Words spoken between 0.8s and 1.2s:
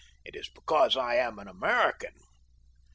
I